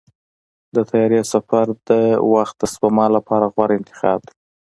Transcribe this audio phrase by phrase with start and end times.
[0.75, 1.89] د طیارې سفر د
[2.33, 4.35] وخت د سپما لپاره غوره انتخاب دی.